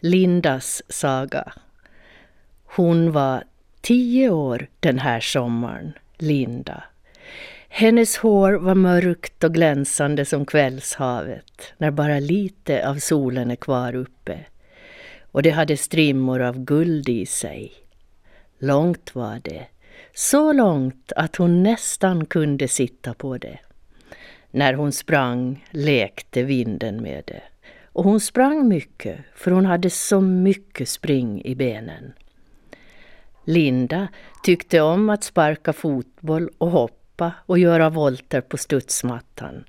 [0.00, 1.52] Lindas saga.
[2.64, 3.44] Hon var
[3.80, 6.84] tio år den här sommaren, Linda.
[7.68, 13.94] Hennes hår var mörkt och glänsande som kvällshavet när bara lite av solen är kvar
[13.94, 14.38] uppe.
[15.22, 17.72] Och det hade strimmor av guld i sig.
[18.58, 19.66] Långt var det,
[20.14, 23.58] så långt att hon nästan kunde sitta på det.
[24.50, 27.42] När hon sprang lekte vinden med det.
[27.98, 32.12] Och hon sprang mycket, för hon hade så mycket spring i benen.
[33.44, 34.08] Linda
[34.42, 39.64] tyckte om att sparka fotboll och hoppa och göra volter på studsmattan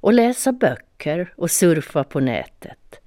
[0.00, 3.00] och läsa böcker och surfa på nätet.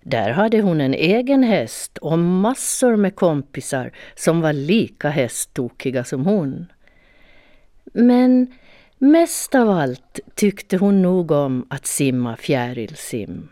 [0.00, 6.26] Där hade hon en egen häst och massor med kompisar som var lika hästtokiga som
[6.26, 6.72] hon.
[7.84, 8.52] Men
[8.98, 13.48] mest av allt tyckte hon nog om att simma fjärilsim.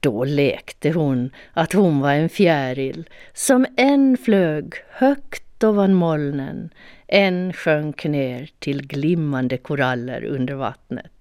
[0.00, 6.70] Då lekte hon att hon var en fjäril som en flög högt ovan molnen,
[7.06, 11.12] en sjönk ner till glimmande koraller under vattnet.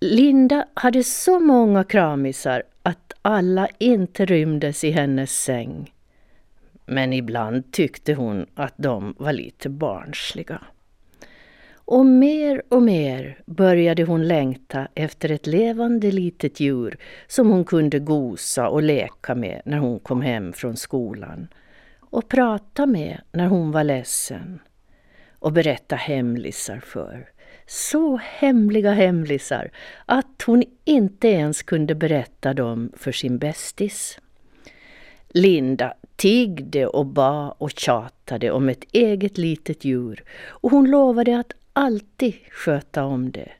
[0.00, 5.94] Linda hade så många kramisar att alla inte rymdes i hennes säng.
[6.86, 10.60] Men ibland tyckte hon att de var lite barnsliga.
[11.92, 17.98] Och mer och mer började hon längta efter ett levande litet djur som hon kunde
[17.98, 21.48] gosa och leka med när hon kom hem från skolan
[22.00, 24.60] och prata med när hon var ledsen
[25.38, 27.28] och berätta hemlisar för.
[27.66, 29.70] Så hemliga hemlisar
[30.06, 34.18] att hon inte ens kunde berätta dem för sin bästis.
[35.28, 41.52] Linda tiggde och bad och tjatade om ett eget litet djur och hon lovade att
[41.72, 43.52] alltid sköta om det.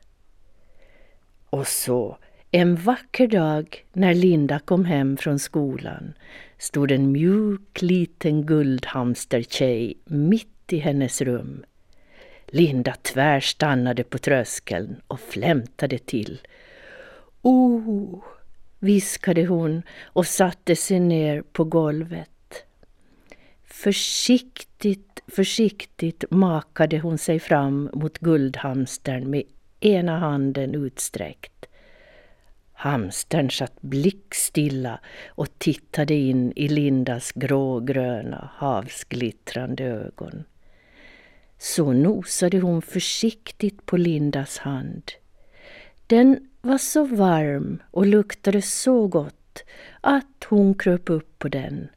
[1.49, 2.17] Och så,
[2.51, 6.13] en vacker dag när Linda kom hem från skolan
[6.57, 11.63] stod en mjuk liten guldhamstertjej mitt i hennes rum.
[12.47, 16.41] Linda tvärstannade på tröskeln och flämtade till.
[17.41, 18.23] Oh,
[18.79, 22.32] viskade hon och satte sig ner på golvet.
[23.73, 29.43] Försiktigt, försiktigt makade hon sig fram mot guldhamstern med
[29.79, 31.65] ena handen utsträckt.
[32.73, 40.43] Hamstern satt blickstilla och tittade in i Lindas grågröna, havsglittrande ögon.
[41.57, 45.11] Så nosade hon försiktigt på Lindas hand.
[46.07, 49.63] Den var så varm och luktade så gott
[50.01, 51.87] att hon kröp upp på den.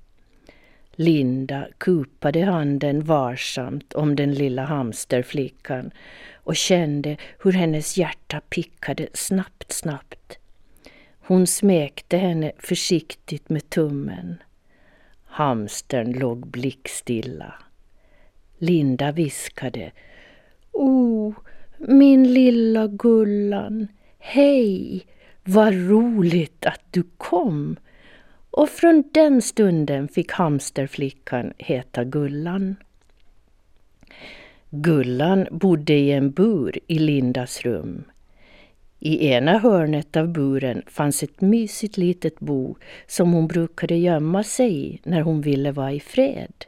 [0.98, 5.90] Linda kupade handen varsamt om den lilla hamsterflickan
[6.34, 10.38] och kände hur hennes hjärta pickade snabbt, snabbt.
[11.20, 14.36] Hon smekte henne försiktigt med tummen.
[15.24, 17.54] Hamstern låg blickstilla.
[18.58, 19.92] Linda viskade.
[20.72, 21.34] O,
[21.78, 25.06] min lilla Gullan, hej,
[25.44, 27.76] vad roligt att du kom.
[28.56, 32.76] Och från den stunden fick hamsterflickan heta Gullan.
[34.70, 38.04] Gullan bodde i en bur i Lindas rum.
[38.98, 44.86] I ena hörnet av buren fanns ett mysigt litet bo som hon brukade gömma sig
[44.86, 46.64] i när hon ville vara i fred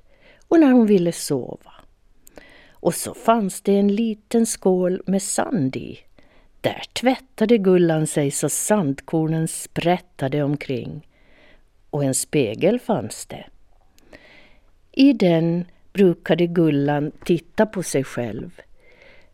[0.48, 1.72] och när hon ville sova.
[2.70, 5.98] Och så fanns det en liten skål med sand i.
[6.60, 11.07] Där tvättade Gullan sig så sandkornen sprättade omkring
[11.90, 13.44] och en spegel fanns det.
[14.92, 18.60] I den brukade Gullan titta på sig själv.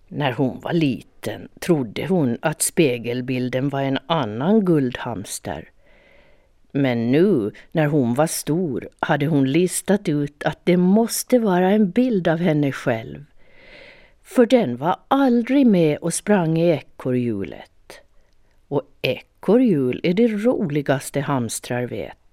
[0.08, 5.70] När hon var liten trodde hon att spegelbilden var en annan guldhamster.
[6.72, 11.90] Men nu när hon var stor hade hon listat ut att det måste vara en
[11.90, 13.24] bild av henne själv.
[14.22, 18.00] För den var aldrig med och sprang i ekorrhjulet.
[18.68, 22.23] Och ekorrhjul är det roligaste hamstrar vet.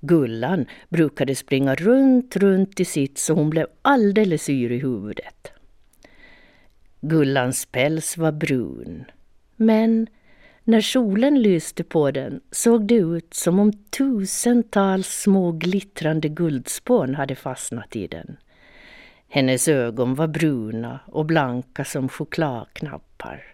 [0.00, 5.52] Gullan brukade springa runt, runt i sitt så hon blev alldeles yr i huvudet.
[7.00, 9.04] Gullans päls var brun,
[9.56, 10.06] men
[10.64, 17.34] när solen lyste på den såg det ut som om tusentals små glittrande guldspån hade
[17.34, 18.36] fastnat i den.
[19.28, 23.44] Hennes ögon var bruna och blanka som chokladknappar.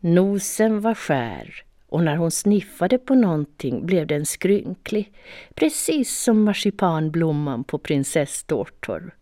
[0.00, 1.64] Nosen var skär
[1.94, 5.12] och när hon sniffade på någonting blev den skrynklig,
[5.54, 9.14] precis som marsipanblomman på prinsesstårtor.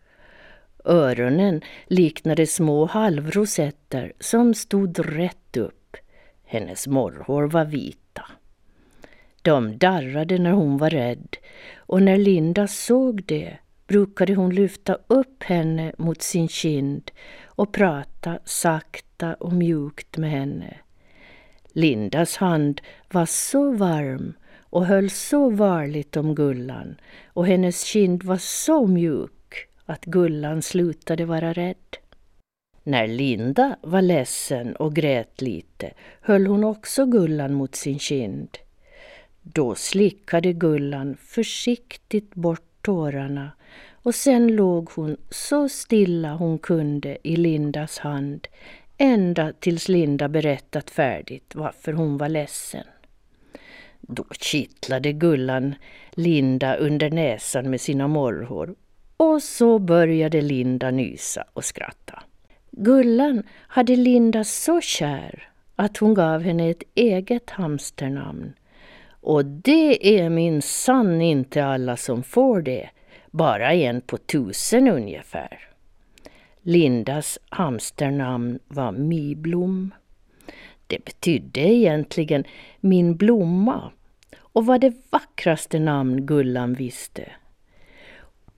[0.85, 5.97] Öronen liknade små halvrosetter som stod rätt upp.
[6.45, 8.23] Hennes morrhår var vita.
[9.43, 11.37] De darrade när hon var rädd
[11.77, 17.11] och när Linda såg det brukade hon lyfta upp henne mot sin kind
[17.45, 20.77] och prata sakta och mjukt med henne.
[21.73, 22.81] Lindas hand
[23.11, 26.97] var så varm och höll så varligt om Gullan
[27.27, 31.77] och hennes kind var så mjuk att Gullan slutade vara rädd.
[32.83, 35.91] När Linda var ledsen och grät lite
[36.21, 38.59] höll hon också Gullan mot sin kind.
[39.43, 43.51] Då slickade Gullan försiktigt bort tårarna
[43.93, 48.49] och sen låg hon så stilla hon kunde i Lindas hand
[48.99, 52.85] ända tills Linda berättat färdigt varför hon var ledsen.
[54.01, 55.75] Då kittlade Gullan
[56.11, 58.75] Linda under näsan med sina morrhår
[59.17, 62.23] och så började Linda nysa och skratta.
[62.71, 68.53] Gullan hade Linda så kär att hon gav henne ett eget hamsternamn.
[69.21, 72.91] Och det är min sann inte alla som får det,
[73.31, 75.72] bara en på tusen ungefär.
[76.63, 79.95] Lindas hamsternamn var Miblom.
[80.87, 82.45] Det betydde egentligen
[82.81, 83.93] min blomma
[84.39, 87.33] och var det vackraste namn Gullan visste.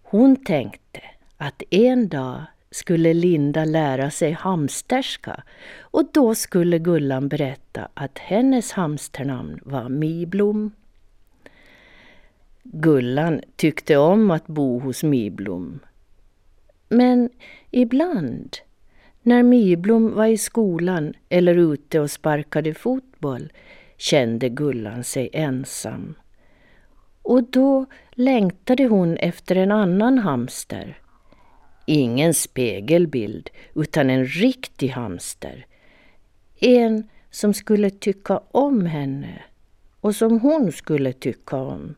[0.02, 1.00] Hon tänkte
[1.36, 5.42] att en dag skulle Linda lära sig hamsterska
[5.80, 10.72] och då skulle Gullan berätta att hennes hamsternamn var Miblom.
[12.62, 15.80] Gullan tyckte om att bo hos Miblom.
[16.94, 17.31] Men
[17.70, 18.56] ibland,
[19.23, 23.52] när Myblom var i skolan eller ute och sparkade fotboll,
[23.96, 26.14] kände Gullan sig ensam.
[27.23, 30.99] Och då längtade hon efter en annan hamster.
[31.87, 35.67] Ingen spegelbild, utan en riktig hamster.
[36.61, 39.43] En som skulle tycka om henne
[40.00, 41.94] och som hon skulle tycka om.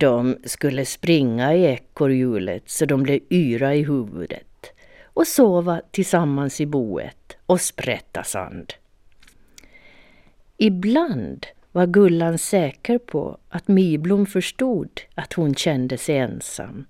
[0.00, 4.72] De skulle springa i ekorrhjulet så de blev yra i huvudet
[5.04, 8.72] och sova tillsammans i boet och sprätta sand.
[10.56, 16.86] Ibland var Gullan säker på att Miblom förstod att hon kände sig ensam.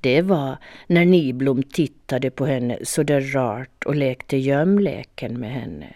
[0.00, 5.94] Det var när Niblom tittade på henne så där rart och lekte gömleken med henne.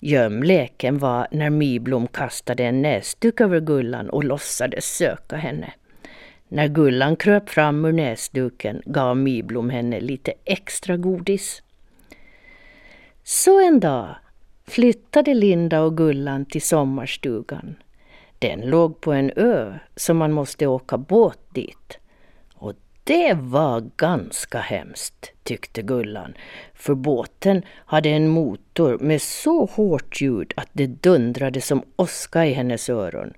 [0.00, 5.72] Gömleken var när Miblom kastade en näsduk över Gullan och låtsades söka henne.
[6.48, 11.62] När Gullan kröp fram ur näsduken gav Miblom henne lite extra godis.
[13.24, 14.16] Så en dag
[14.66, 17.76] flyttade Linda och Gullan till sommarstugan.
[18.38, 21.98] Den låg på en ö så man måste åka båt dit.
[23.06, 26.34] Det var ganska hemskt, tyckte Gullan,
[26.74, 32.52] för båten hade en motor med så hårt ljud att det dundrade som åska i
[32.52, 33.32] hennes öron.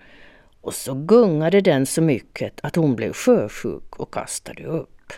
[0.61, 5.13] Och så gungade den så mycket att hon blev sjösjuk och kastade upp.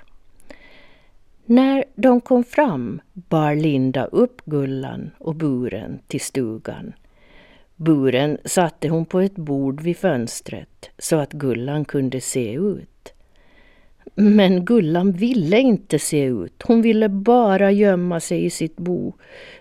[1.44, 6.93] När de kom fram bar Linda upp Gullan och buren till stugan.
[7.76, 12.89] Buren satte hon på ett bord vid fönstret så att Gullan kunde se ut.
[14.14, 16.62] Men Gullan ville inte se ut.
[16.62, 19.14] Hon ville bara gömma sig i sitt bo.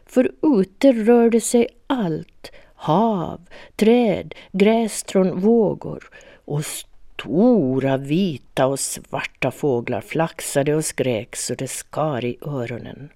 [0.05, 2.51] För ute rörde sig allt.
[2.75, 3.41] Hav,
[3.75, 6.09] träd, grässtrån, vågor.
[6.45, 6.65] Och
[7.19, 13.09] Stora vita och svarta fåglar flaxade och skrek så det skar i öronen.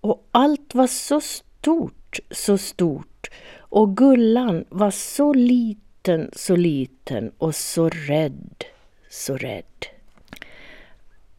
[0.00, 3.30] Och allt var så stort, så stort
[3.74, 8.64] och Gullan var så liten, så liten och så rädd,
[9.10, 9.86] så rädd.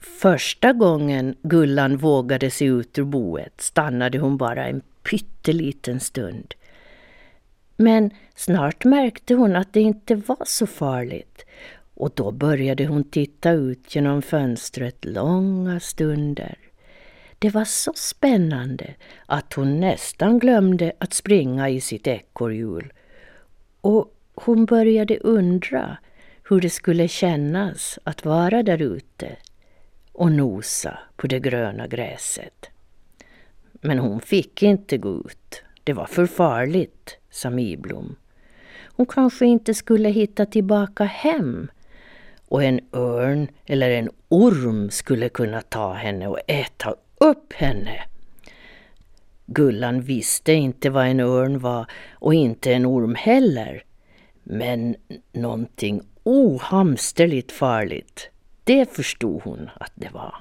[0.06, 6.54] Första gången Gullan vågade sig ut ur boet stannade hon bara en pytteliten stund.
[7.78, 11.46] Men snart märkte hon att det inte var så farligt
[11.94, 16.58] och då började hon titta ut genom fönstret långa stunder.
[17.40, 18.94] Det var så spännande
[19.26, 22.94] att hon nästan glömde att springa i sitt ekorrhjul.
[23.82, 25.98] Och hon började undra
[26.50, 29.36] hur det skulle kännas att vara där ute
[30.16, 32.70] och nosa på det gröna gräset.
[33.82, 35.64] Men hon fick inte gå ut.
[35.84, 38.16] Det var för farligt sa Miblom.
[38.96, 41.72] Hon kanske inte skulle hitta tillbaka hem
[42.48, 48.04] och en örn eller en orm skulle kunna ta henne och äta upp henne.
[49.46, 53.84] Gullan visste inte vad en örn var och inte en orm heller.
[54.44, 54.96] Men
[55.32, 58.30] någonting ohamsterligt farligt,
[58.66, 60.36] det förstod hon att det var.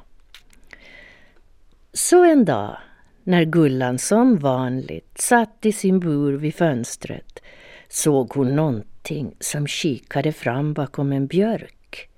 [1.93, 2.77] Så en dag
[3.25, 7.43] när Gullan som vanligt satt i sin bur vid fönstret
[7.89, 12.09] såg hon någonting som kikade fram bakom en björk.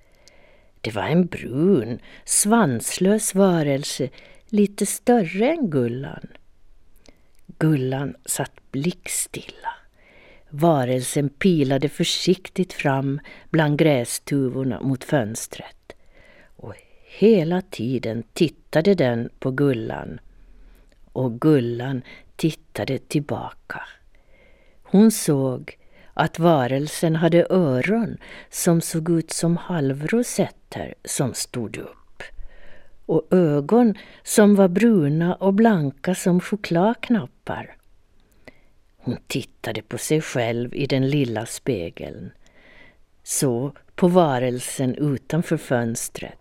[0.80, 4.08] Det var en brun, svanslös varelse,
[4.48, 6.26] lite större än Gullan.
[7.58, 9.74] Gullan satt blickstilla.
[10.50, 13.20] Varelsen pilade försiktigt fram
[13.50, 15.85] bland grästuvorna mot fönstret.
[17.18, 20.20] Hela tiden tittade den på Gullan.
[21.12, 22.02] Och Gullan
[22.36, 23.82] tittade tillbaka.
[24.82, 25.78] Hon såg
[26.14, 28.16] att varelsen hade öron
[28.50, 32.22] som såg ut som halvrosetter som stod upp
[33.06, 37.76] och ögon som var bruna och blanka som chokladknappar.
[38.96, 42.30] Hon tittade på sig själv i den lilla spegeln.
[43.22, 46.38] Så på varelsen utanför fönstret.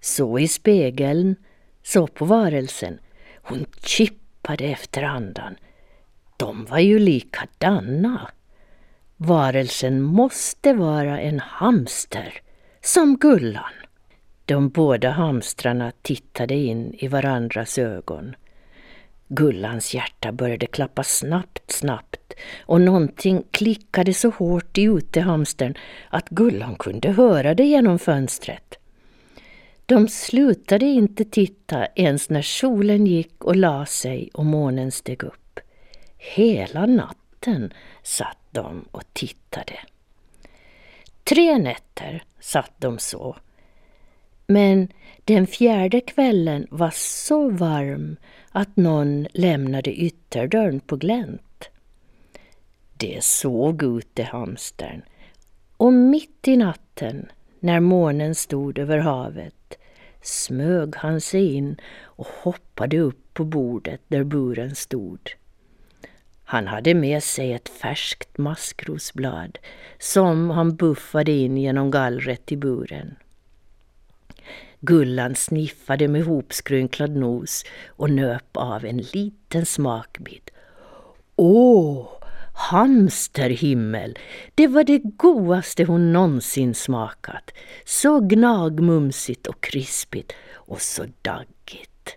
[0.00, 1.36] Så i spegeln,
[1.82, 2.98] så på varelsen.
[3.42, 5.56] Hon kippade efter andan.
[6.36, 8.30] De var ju likadana.
[9.16, 12.40] Varelsen måste vara en hamster,
[12.80, 13.72] som Gullan.
[14.44, 18.34] De båda hamstrarna tittade in i varandras ögon.
[19.28, 25.74] Gullans hjärta började klappa snabbt, snabbt och någonting klickade så hårt i utehamstern
[26.10, 28.78] att Gullan kunde höra det genom fönstret.
[29.86, 35.60] De slutade inte titta ens när solen gick och la sig och månen steg upp.
[36.16, 39.78] Hela natten satt de och tittade.
[41.24, 43.36] Tre nätter satt de så.
[44.46, 44.88] Men
[45.24, 48.16] den fjärde kvällen var så varm
[48.50, 51.68] att någon lämnade ytterdörren på glänt.
[52.96, 55.02] Det såg ut i hamstern
[55.76, 57.28] och mitt i natten,
[57.60, 59.78] när månen stod över havet,
[60.22, 65.30] smög han sig in och hoppade upp på bordet där buren stod.
[66.44, 69.58] Han hade med sig ett färskt maskrosblad
[69.98, 73.16] som han buffade in genom gallret i buren.
[74.80, 80.50] Gullan sniffade med hopskrynklad nos och nöp av en liten smakbit.
[81.36, 82.08] Åh,
[82.56, 84.18] hamsterhimmel!
[84.54, 87.50] Det var det godaste hon någonsin smakat.
[87.84, 92.16] Så gnagmumsigt och krispigt och så daggigt.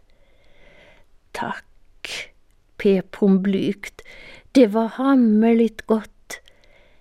[1.31, 2.33] Tack,
[2.77, 4.01] pep hon blygt.
[4.51, 6.39] Det var hammerligt gott.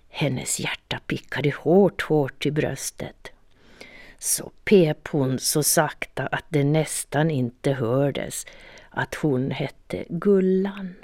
[0.09, 3.31] Hennes hjärta pickade hårt, hårt i bröstet
[4.19, 8.45] så pep hon så sakta att det nästan inte hördes
[8.89, 10.95] att hon hette Gullan.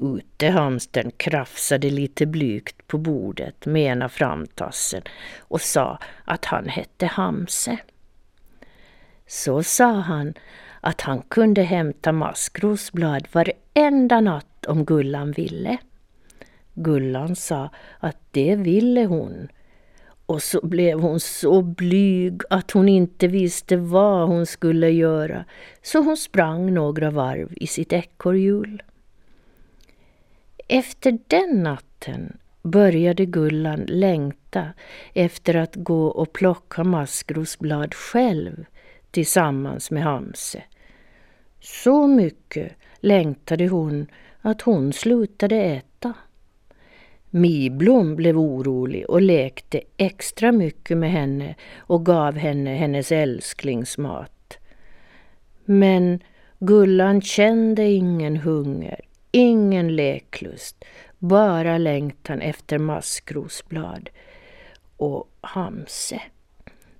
[0.00, 5.02] Utehamstern krafsade lite blygt på bordet med ena framtassen
[5.38, 7.78] och sa att han hette Hamse.
[9.26, 10.34] Så sa han
[10.80, 15.78] att han kunde hämta maskrosblad varenda natt om Gullan ville.
[16.74, 19.48] Gullan sa att det ville hon
[20.26, 25.44] och så blev hon så blyg att hon inte visste vad hon skulle göra,
[25.82, 28.82] så hon sprang några varv i sitt ekorrhjul.
[30.68, 34.68] Efter den natten började Gullan längta
[35.14, 38.64] efter att gå och plocka maskrosblad själv
[39.10, 40.62] tillsammans med Hamse.
[41.60, 44.06] Så mycket längtade hon
[44.40, 46.14] att hon slutade äta.
[47.30, 54.58] Miblom blev orolig och lekte extra mycket med henne och gav henne hennes älsklingsmat.
[55.64, 56.20] Men
[56.58, 59.00] Gullan kände ingen hunger,
[59.36, 60.84] ingen leklust,
[61.18, 64.10] bara längtan efter maskrosblad
[64.96, 66.22] och Hamse.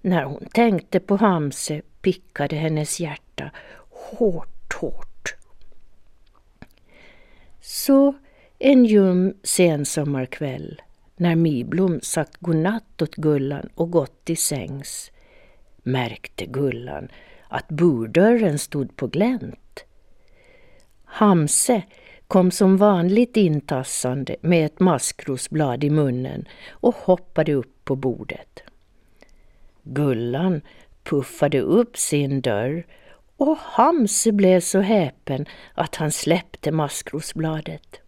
[0.03, 3.51] När hon tänkte på Hamse pickade hennes hjärta
[3.91, 5.35] hårt, hårt.
[7.61, 8.15] Så
[8.59, 10.83] en ljum sensommarkväll
[11.17, 15.11] när Miblom sagt godnatt åt Gullan och gått till sängs
[15.83, 17.09] märkte Gullan
[17.49, 19.85] att burdörren stod på glänt.
[21.05, 21.83] Hamse
[22.29, 28.63] kom som vanligt intassande med ett maskrosblad i munnen och hoppade upp på bordet.
[29.83, 30.61] Gullan
[31.05, 32.87] puffade upp sin dörr
[33.37, 38.01] och Hamse blev så häpen att han släppte maskrosbladet.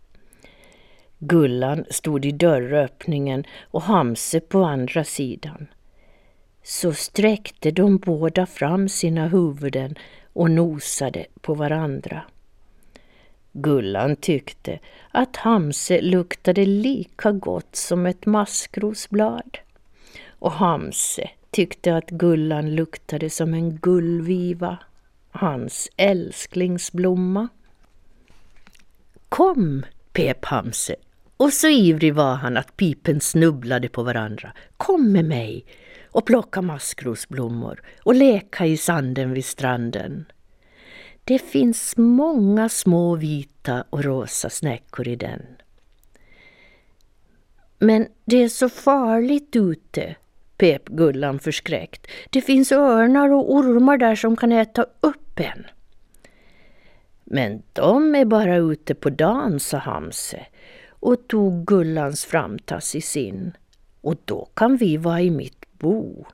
[1.19, 5.67] Gullan stod i dörröppningen och Hamse på andra sidan.
[6.63, 9.95] Så sträckte de båda fram sina huvuden
[10.33, 12.23] och nosade på varandra.
[13.63, 14.79] Gullan tyckte
[15.11, 19.59] att Hamse luktade lika gott som ett maskrosblad.
[20.29, 24.79] Och Hamse tyckte att Gullan luktade som en gullviva,
[25.31, 27.49] hans älsklingsblomma.
[29.29, 30.97] Kom, pep Hamse
[31.37, 34.53] Och så ivrig var han att pipen snubblade på varandra.
[34.77, 35.65] Kom med mig
[36.11, 40.25] och plocka maskrosblommor och leka i sanden vid stranden.
[41.29, 45.43] Det finns många små vita och rosa snäckor i den.
[47.79, 50.17] Men det är så farligt ute,
[50.57, 52.07] pep Gullan förskräckt.
[52.31, 55.67] Det finns örnar och ormar där som kan äta upp en.
[57.25, 60.47] Men de är bara ute på dagen, sa Hamse
[60.89, 63.53] och tog Gullans framtass i sin.
[64.01, 66.27] Och då kan vi vara i mitt bo.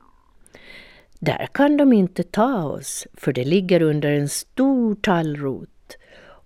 [1.19, 5.97] Där kan de inte ta oss, för det ligger under en stor tallrot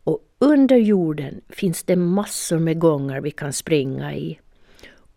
[0.03, 4.39] och under jorden finns det massor med gångar vi kan springa i.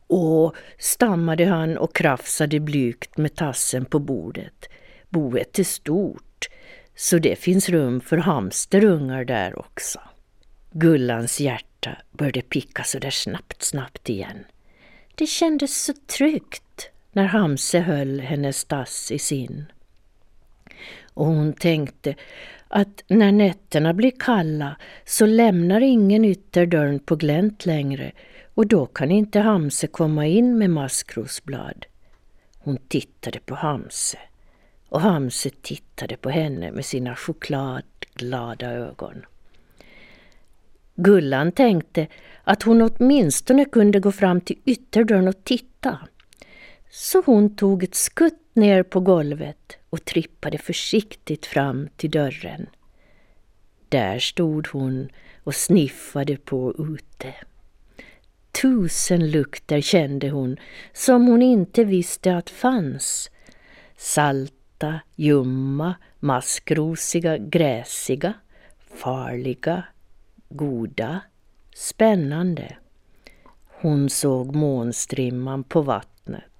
[0.06, 4.68] Och stammade han och krafsade blygt med tassen på bordet.
[5.08, 6.48] Boet är stort,
[6.96, 10.00] så det finns rum för hamsterungar där också.
[10.70, 14.44] Gullans hjärta började picka så där snabbt, snabbt igen.
[15.14, 19.64] Det kändes så tryggt när Hamse höll hennes tass i sin.
[21.14, 22.14] Och hon tänkte
[22.68, 28.12] att när nätterna blir kalla så lämnar ingen ytterdörren på glänt längre
[28.54, 31.86] och då kan inte Hamse komma in med maskrosblad.
[32.58, 34.18] Hon tittade på Hamse
[34.88, 39.24] och Hamse tittade på henne med sina chokladglada ögon.
[40.94, 42.06] Gullan tänkte
[42.44, 45.98] att hon åtminstone kunde gå fram till ytterdörren och titta.
[46.94, 52.66] Så hon tog ett skutt ner på golvet och trippade försiktigt fram till dörren.
[53.88, 55.08] Där stod hon
[55.44, 57.34] och sniffade på ute.
[58.62, 60.56] Tusen lukter kände hon
[60.92, 63.30] som hon inte visste att fanns.
[63.96, 68.32] Salta, ljumma, maskrosiga, gräsiga,
[68.94, 69.84] farliga,
[70.48, 71.20] goda,
[71.74, 72.76] spännande.
[73.66, 76.51] Hon såg månstrimman på vattnet.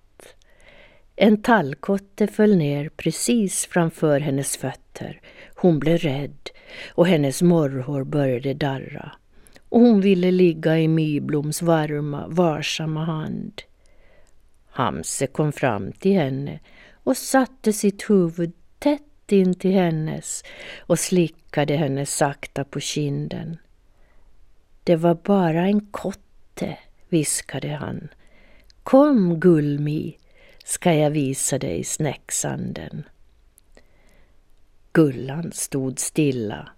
[1.17, 5.21] En tallkotte föll ner precis framför hennes fötter.
[5.55, 6.51] Hon blev rädd
[6.95, 9.13] och hennes morrhår började darra.
[9.69, 13.63] Och hon ville ligga i Mybloms varma, varsamma hand.
[14.71, 16.61] Hamse kom fram till henne
[17.05, 20.45] och satte sitt huvud tätt in till hennes
[20.79, 23.57] och slickade henne sakta på kinden.
[24.85, 28.09] Det var bara en kotte, viskade han.
[28.83, 30.17] Kom, Gullmi,
[30.65, 33.05] ska jag visa dig snäcksanden.
[34.93, 36.69] Gullan stod stilla.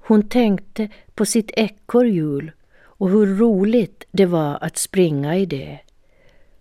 [0.00, 5.78] Hon tänkte på sitt ekorrhjul och hur roligt det var att springa i det.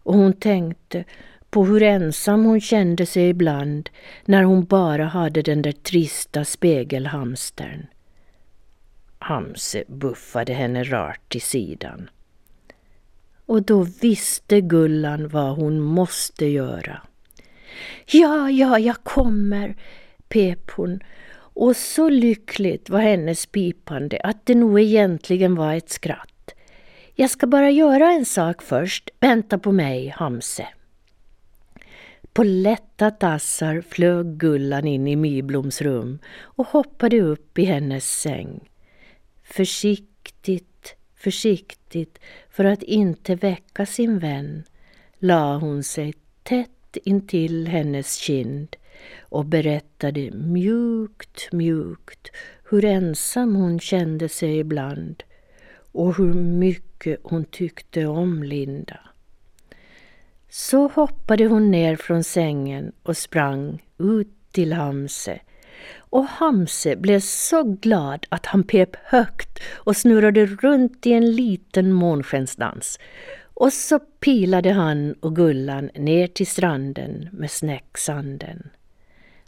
[0.04, 1.04] Och hon tänkte
[1.50, 3.90] på hur ensam hon kände sig ibland
[4.26, 7.88] när hon bara hade den där trista spegelhamstern.
[9.20, 12.10] Hamse buffade henne rart till sidan.
[13.46, 17.02] Och då visste Gullan vad hon måste göra.
[18.06, 19.76] Ja, ja, jag kommer,
[20.30, 21.00] pep hon.
[21.38, 26.54] Och så lyckligt var hennes pipande att det nog egentligen var ett skratt.
[27.16, 29.10] Jag ska bara göra en sak först.
[29.20, 30.68] Vänta på mig, Hamse.
[32.34, 38.70] På lätta tassar flög Gullan in i Mybloms rum och hoppade upp i hennes säng.
[39.44, 40.75] Försiktigt,
[41.26, 44.64] försiktigt, för att inte väcka sin vän,
[45.20, 48.76] la hon sig tätt intill hennes kind
[49.20, 52.32] och berättade mjukt, mjukt
[52.70, 55.24] hur ensam hon kände sig ibland
[55.92, 59.00] och hur mycket hon tyckte om Linda.
[60.50, 65.40] Så hoppade hon ner från sängen och sprang ut till Hamse
[65.98, 71.92] och Hamse blev så glad att han pep högt och snurrade runt i en liten
[71.92, 73.00] månskensdans.
[73.54, 78.70] Och så pilade han och Gullan ner till stranden med snäcksanden.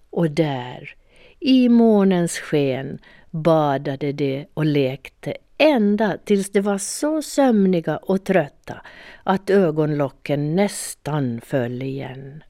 [0.09, 0.95] Och där,
[1.39, 2.99] i månens sken,
[3.31, 8.81] badade de och lekte ända tills de var så sömniga och trötta
[9.23, 12.43] att ögonlocken nästan föll igen.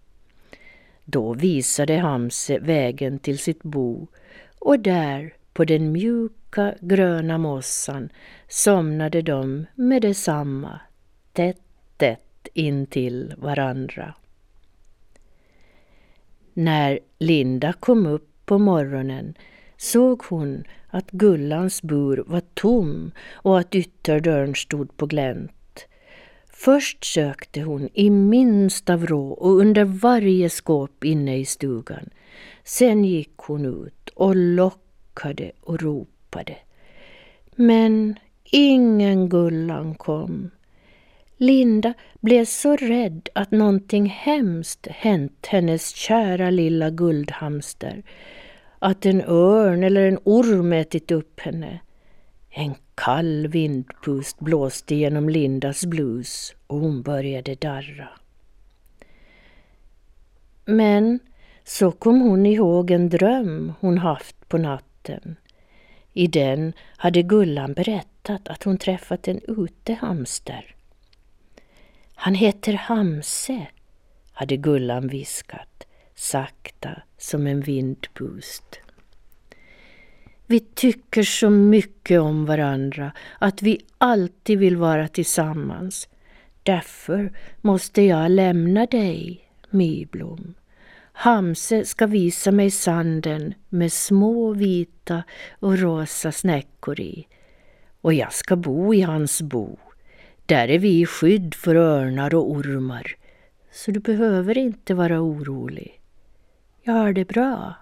[1.10, 4.08] Då visade Hamse vägen till sitt bo
[4.60, 8.10] och där på den mjuka gröna mossan
[8.48, 10.80] somnade de med detsamma
[11.34, 11.62] tätt,
[11.98, 14.14] tätt intill varandra.
[16.54, 19.38] När Linda kom upp på morgonen
[19.78, 25.52] såg hon att Gullans bur var tom och att ytterdörren stod på glänt.
[26.60, 32.10] Först sökte hon i minsta vrå och under varje skåp inne i stugan.
[32.64, 36.58] Sen gick hon ut och lockade och ropade.
[37.56, 40.50] Men ingen Gullan kom.
[41.38, 48.04] Linda blev så rädd att någonting hemskt hänt hennes kära lilla guldhamster.
[48.80, 51.80] Att en örn eller en orm ätit upp henne.
[52.50, 58.10] En kall vindpust blåste genom Lindas blus och hon började darra.
[60.66, 61.20] Men
[61.64, 65.36] så kom hon ihåg en dröm hon haft på natten.
[66.14, 70.76] I den hade Gullan berättat att hon träffat en utehamster.
[72.16, 73.68] Han heter Hamse,
[74.32, 78.80] hade Gullan viskat, sakta som en vindpust.
[80.50, 86.10] Vi tycker så mycket om varandra att vi alltid vill vara tillsammans.
[86.64, 87.32] Därför
[87.62, 90.54] måste jag lämna dig, Myblom.
[91.12, 95.24] Hamse ska visa mig sanden med små vita
[95.60, 97.28] och rosa snäckor i.
[98.02, 99.78] Och jag ska bo i hans bo.
[100.46, 103.16] Där är vi i skydd för örnar och ormar.
[103.72, 106.02] Så du behöver inte vara orolig.
[106.84, 107.74] Jag har det bra.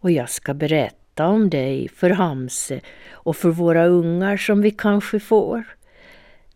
[0.00, 5.20] Och jag ska berätta om dig för Hamse och för våra ungar som vi kanske
[5.20, 5.64] får.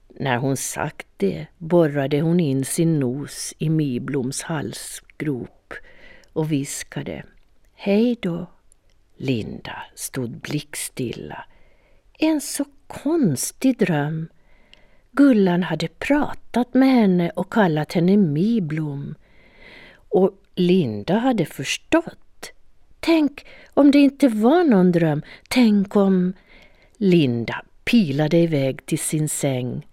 [0.09, 5.75] När hon sagt det borrade hon in sin nos i Mibloms halsgrop
[6.33, 7.23] och viskade
[7.75, 8.46] Hej då.
[9.16, 11.44] Linda stod blickstilla.
[12.18, 14.29] En så konstig dröm.
[15.12, 19.14] Gullan hade pratat med henne och kallat henne Miblom.
[19.92, 22.30] Och Linda hade förstått.
[23.01, 25.23] Tänk om det inte var någon dröm.
[25.49, 26.33] Tänk om...
[26.97, 29.87] Linda pilade iväg till sin säng.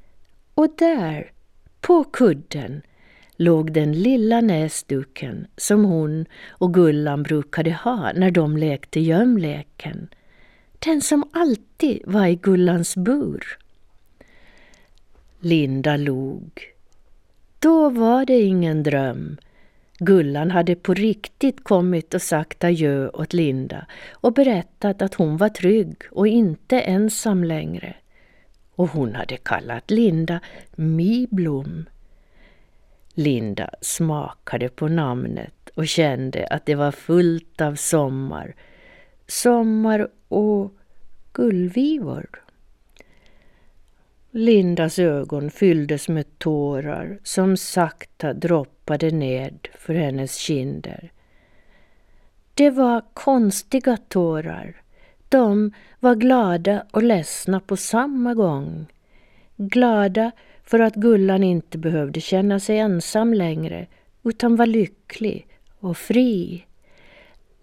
[0.54, 1.32] Och där,
[1.82, 2.82] på kudden,
[3.36, 10.08] låg den lilla näsduken som hon och Gullan brukade ha när de lekte gömleken.
[10.80, 13.58] Den som alltid var i Gullans bur.
[15.39, 16.52] Linda log.
[17.60, 19.38] Då var det ingen dröm.
[19.99, 25.49] Gullan hade på riktigt kommit och sagt adjö åt Linda och berättat att hon var
[25.49, 27.95] trygg och inte ensam längre.
[28.75, 30.39] Och hon hade kallat Linda
[30.75, 31.86] Miblom.
[33.13, 38.55] Linda smakade på namnet och kände att det var fullt av sommar.
[39.27, 40.73] Sommar och
[41.33, 42.29] gullvivor.
[44.32, 51.12] Lindas ögon fylldes med tårar som sakta droppade ned för hennes kinder.
[52.54, 54.82] Det var konstiga tårar.
[55.30, 58.86] De var glada och ledsna på samma gång.
[59.56, 60.32] Glada
[60.63, 63.88] för att Gullan inte behövde känna sig ensam längre
[64.24, 65.48] utan var lycklig
[65.80, 66.66] och fri.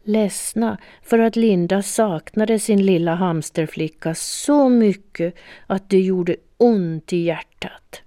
[0.04, 5.34] Ledsna för att Linda saknade sin lilla hamsterflicka så mycket
[5.66, 8.02] att det gjorde ont i hjärtat.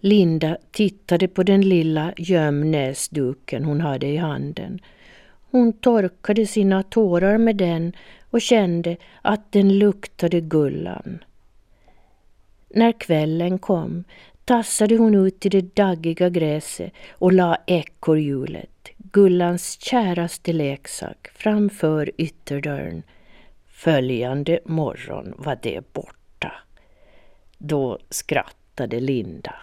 [0.00, 4.80] Linda tittade på den lilla gömnäsduken hon hade i handen.
[5.50, 7.92] Hon torkade sina tårar med den
[8.30, 11.18] och kände att den luktade Gullan.
[12.68, 14.04] När kvällen kom
[14.48, 23.02] tassade hon ut i det daggiga gräset och la ekorrhjulet, Gullans käraste leksak, framför ytterdörren.
[23.66, 26.52] Följande morgon var det borta.
[27.58, 29.54] Då skrattade Linda.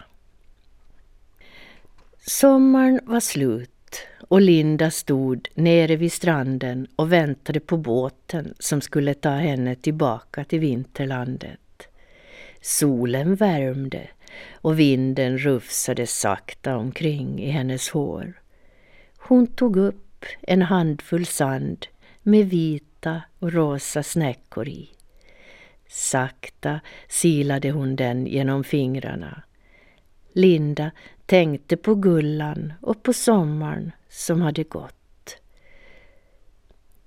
[2.18, 9.14] Sommaren var slut och Linda stod nere vid stranden och väntade på båten som skulle
[9.14, 11.60] ta henne tillbaka till vinterlandet.
[12.60, 14.08] Solen värmde
[14.52, 18.32] och vinden rufsade sakta omkring i hennes hår.
[19.18, 21.86] Hon tog upp en handfull sand
[22.22, 24.90] med vita och rosa snäckor i.
[25.88, 29.42] Sakta silade hon den genom fingrarna.
[30.32, 30.90] Linda
[31.26, 34.92] tänkte på Gullan och på sommaren som hade gått.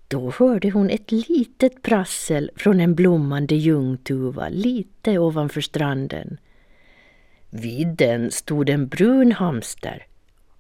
[0.08, 6.38] Då hörde hon ett litet prassel från en blommande ljungtuva lite ovanför stranden.
[7.50, 10.06] Vid den stod en brun hamster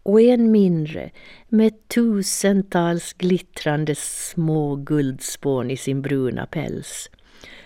[0.03, 1.09] och en mindre
[1.49, 7.09] med tusentals glittrande små guldspån i sin bruna päls.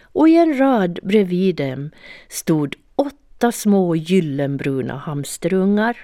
[0.01, 1.91] Och i en rad bredvid dem
[2.29, 5.97] stod åtta små gyllenbruna hamsterungar.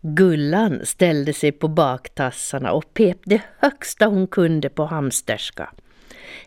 [0.00, 5.70] Gullan ställde sig på baktassarna och pep det högsta hon kunde på hamsterska.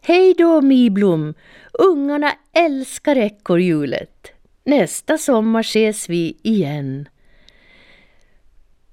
[0.02, 1.34] Hej då Miblom!
[1.73, 4.33] Ungarna älskar ekorrhjulet.
[4.65, 7.10] Nästa sommar ses vi igen.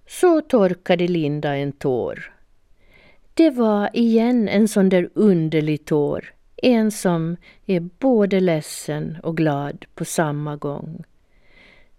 [0.07, 2.35] Så torkade Linda en tår.
[3.35, 6.35] Det var igen en sån där underlig tår.
[6.57, 11.05] En som är både ledsen och glad på samma gång.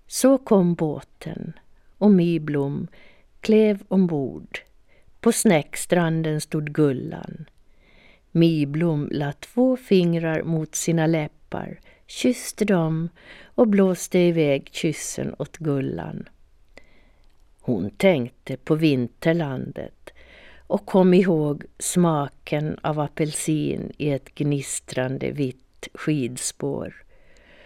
[0.08, 1.54] Så kom båten
[1.98, 2.88] och Miblom
[3.42, 4.60] klev ombord.
[5.20, 7.46] På snäckstranden stod Gullan.
[8.32, 11.80] Miblom la två fingrar mot sina läppar,
[12.12, 13.10] kysste dem
[13.44, 16.30] och blåste iväg kyssen åt Gullan.
[17.62, 20.10] Hon tänkte på vinterlandet
[20.68, 27.04] och kom ihåg smaken av apelsin i ett gnistrande vitt skidspår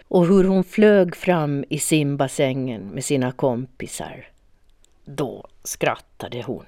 [0.08, 4.28] och hur hon flög fram i simbassängen med sina kompisar.
[5.04, 6.66] Då skrattade hon.